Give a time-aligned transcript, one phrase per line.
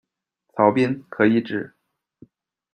[0.55, 1.75] 曹彬，可以指：